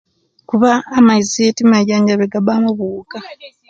[0.49, 3.17] Kuba amaizi timaijanjabye gabamu obuwuka